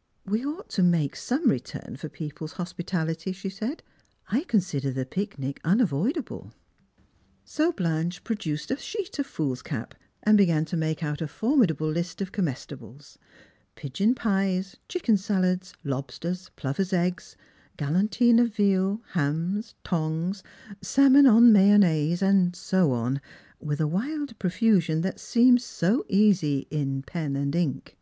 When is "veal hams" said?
18.54-19.74